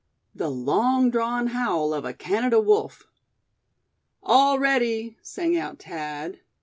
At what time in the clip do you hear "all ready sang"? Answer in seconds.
4.23-5.55